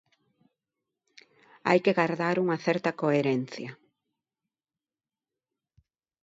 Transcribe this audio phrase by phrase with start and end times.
[1.67, 3.69] Hai que gardar unha certa coherencia.